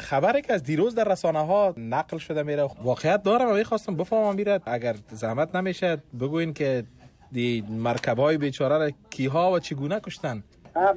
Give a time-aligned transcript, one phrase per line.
[0.00, 2.68] خبری که از دیروز در رسانه ها نقل شده میره.
[2.82, 4.60] واقعیت دارم و خواستم بفهمم میره.
[4.66, 6.84] اگر زحمت نمیشه بگوین که
[7.32, 10.42] دی مرکب های بیچاره را کیها و چگونه کشتن؟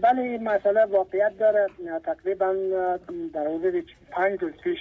[0.02, 1.68] بله این مسئله واقعیت داره.
[2.06, 2.54] تقریبا
[3.34, 4.80] در حدود پنج روز پیش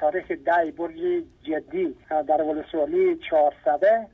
[0.00, 1.94] تاریخ ده برج جدی
[2.28, 4.06] در ولسوالی چهارصده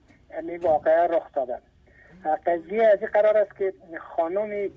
[0.43, 1.59] این واقعه رخ داده.
[2.47, 3.73] قضیه از این قرار است که
[4.17, 4.71] خانمی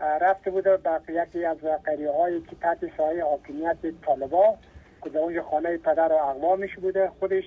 [0.00, 3.76] رفته بوده به یکی از قریه هایی که تحت سایه حاکمیت
[4.06, 4.56] طالبا
[5.04, 7.10] که در اونجا خانه پدر و اقوا میشه بوده.
[7.20, 7.44] خودش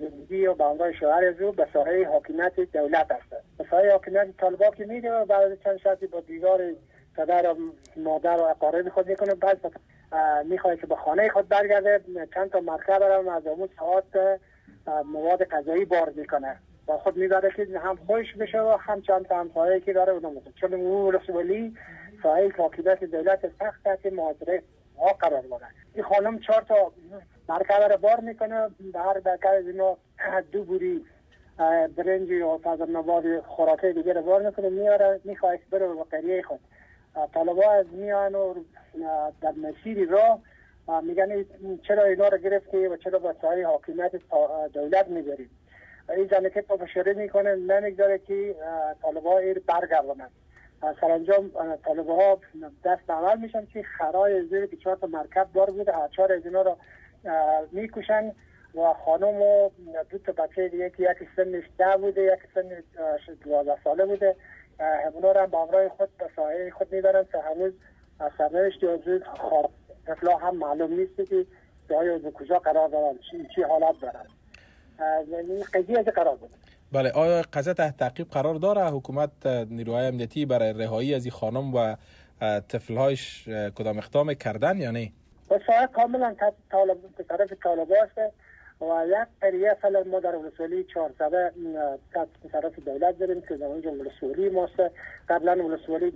[0.00, 3.44] زندگی و به شوهر از به سایه حاکمیت دولت است.
[3.58, 6.60] به سایه حاکمیت طالبا که میده و بعد چند شرطی با دیدار
[7.16, 7.56] پدر و
[7.96, 9.34] مادر و اقارب خود می‌کنه.
[9.34, 9.58] بعد
[10.44, 12.00] می‌خواد که به خانه خود برگرده.
[12.34, 14.38] چند تا مرکب هم از اون ساعت
[15.04, 16.56] مواد غذایی بار می‌کنه.
[16.88, 20.32] با خود می‌بره که هم خوش بشه و هم چند تا همسایه که داره اونم
[20.60, 21.74] چون اون رسولی
[22.22, 24.62] سایه حاکمیت دولت سخت است که محاضره
[24.98, 26.92] ها قرار داره این خانم چهار تا
[27.48, 28.68] مرکبه رو بار می‌کنه.
[28.92, 29.96] به هر برکر از اینا
[30.52, 31.04] دو بوری
[31.96, 36.60] برنج و فضل نباد خوراکه دیگه رو بار می‌کنه میاره می‌خواه بره به قریه خود.
[37.34, 38.54] طالبا از میان و
[39.40, 40.40] در مسیر را
[41.02, 41.44] میگن
[41.88, 44.12] چرا اینا رو گرفتی و چرا با سایه حاکمیت
[44.72, 45.50] دولت می‌برید
[46.08, 48.54] این زنه که پافشاری می‌کنه نمی‌گذاره که
[49.42, 50.30] ایر برگردانند
[51.00, 51.50] سرانجام
[51.84, 52.40] طالبه ها
[52.84, 56.46] دست عمل میشن که خرای زیر که چهار تا مرکب دار بوده هر چهار از
[56.46, 56.76] اینا رو
[57.72, 58.32] می‌کشن
[58.74, 59.70] و خانم و
[60.10, 62.82] دو تا بچه دیگه که یکی سنش ده بوده یکی سن
[63.44, 64.36] دوازده ساله بوده
[64.80, 67.72] همونا رو هم امرای خود به سایه خود می‌برن که هنوز
[68.38, 68.98] سرنوشت یا
[69.36, 69.70] خواب.
[70.08, 71.46] اطلاع هم معلوم نیست که
[71.90, 73.18] جای کجا قرار دارن
[73.54, 74.26] چی حالت دارن.
[75.74, 76.50] قضیه قرار بود.
[76.92, 81.74] بله آیا قضیه تحت تعقیب قرار داره؟ حکومت نیروهای امنیتی برای رهایی از این خانم
[81.74, 81.96] و
[82.68, 85.12] طفلهایش کدام اقدام کردن یا نه؟
[85.50, 86.34] بسیار کاملا
[86.70, 88.18] طالب طرف طالب است
[88.80, 91.52] و یک قریه فعلا ما در ولسوالی چهارزده
[92.52, 94.80] طرف دولت داریم که در اونجا ولسوالی ماست
[95.28, 96.12] قبلا ولسوالی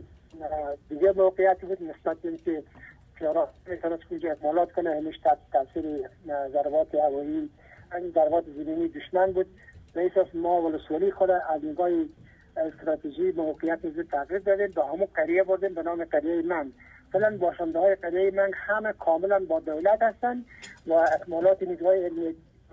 [0.88, 2.62] دیگه موقعیتی بود نسبت به اینکه
[3.14, 5.84] پیارا می‌تونه کنجا اکمالات کنه همیش تحت تاثیر
[6.52, 7.50] ضربات هوایی
[8.14, 9.46] ضربات زمینی دشمن بود.
[9.94, 11.90] رئیس ما ولسوالی خود از نگاه
[12.56, 14.70] استراتژی موقعیت از تغییر دادیم.
[14.70, 16.72] به همون قریه بردیم به نام قریه من.
[17.12, 20.44] فعلا باشنده های قریه من همه کاملا با دولت هستند
[20.86, 22.10] و اکمالات نیروهای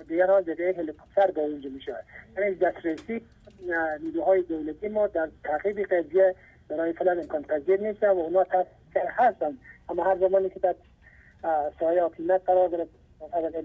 [0.07, 1.95] دیگر ها دیگه هلیکوپتر به اونجا میشه.
[2.37, 3.21] یعنی دسترسی
[4.03, 6.35] نیروهای دولتی ما در تعقیب قضیه
[6.69, 8.45] برای فعلا امکان پذیر نیست و اونا
[9.17, 9.57] هستن.
[9.89, 10.75] اما هر زمانی که در
[11.79, 12.87] سایه حاکمیت قرار
[13.19, 13.63] داره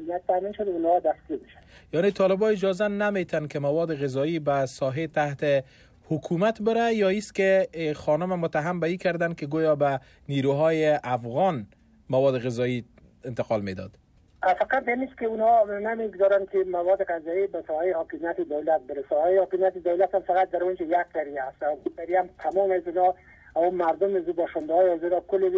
[1.92, 5.64] یعنی طالبا اجازه نمیتن که مواد غذایی به ساحه تحت
[6.08, 11.66] حکومت بره یا ایست که خانم متهم به ای کردن که گویا به نیروهای افغان
[12.10, 12.84] مواد غذایی
[13.24, 13.90] انتقال می‌داد؟
[14.42, 19.04] فقط نیست که اونها نمی‌گذارن که مواد غذایی به ساحه حاکمیت دولت بره.
[19.10, 21.56] ساحه حاکمیت دولت هم فقط در اونجا یک قریه هست
[21.96, 23.14] قریه هم تمام از اونها
[23.54, 25.50] او مردم از باشنده های از را کلی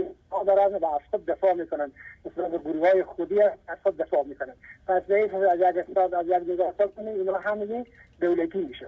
[0.46, 1.92] دارن و از خود دفاع می‌کنن.
[2.24, 4.54] مثلا به گروه های خودی از خود دفاع می‌کنن.
[4.88, 7.84] پس به از یک استاد از یک نگاه کنیم اینا همه
[8.20, 8.86] دولتی میشن.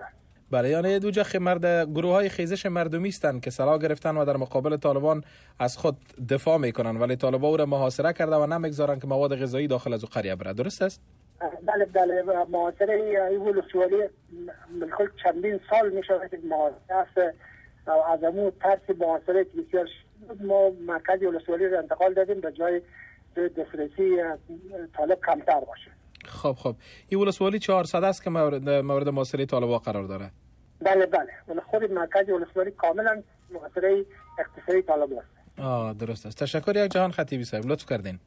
[0.50, 4.36] بله یعنی دو جخ مرد گروه های خیزش مردمی هستند که سلاح گرفتن و در
[4.36, 5.24] مقابل طالبان
[5.58, 5.96] از خود
[6.30, 6.96] دفاع می‌کنن.
[6.96, 10.36] ولی طالبان او را محاصره کرده و نمی‌گذارن که مواد غذایی داخل از او قریه
[10.36, 10.52] بره.
[10.52, 11.00] درست است؟
[11.66, 12.22] بله بله.
[12.48, 12.94] محاصره
[13.30, 13.96] این سوالی
[14.80, 16.38] بالکل چندین سال میشه که
[17.86, 19.88] محاصره از امو ترس محاصره که بسیار
[20.40, 22.82] ما مرکز ولسوالی رو انتقال دادیم به جای
[23.36, 24.16] دسترسی
[24.96, 25.90] طالب کمتر باشه.
[26.24, 26.76] خب خب.
[27.08, 30.30] این ولسوالی 400 است که مورد مورد محاصره طالبا قرار داره.
[30.80, 31.28] بله بله.
[31.48, 34.04] ولی خود مرکز ولسوالی کاملا محاصره
[34.38, 35.58] اقتصادی طالب است.
[35.58, 36.38] آه درست است.
[36.38, 37.66] تشکر یک جهان خطیبی صاحب.
[37.66, 38.18] لطف کردین.